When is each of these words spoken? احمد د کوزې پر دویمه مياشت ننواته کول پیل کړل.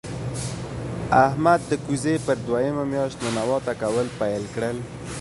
احمد 1.25 1.59
د 1.69 1.71
کوزې 1.85 2.15
پر 2.25 2.37
دویمه 2.45 2.83
مياشت 2.91 3.17
ننواته 3.25 3.73
کول 3.81 4.07
پیل 4.19 4.43
کړل. 4.55 4.77